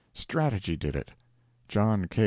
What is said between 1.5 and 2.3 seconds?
John K.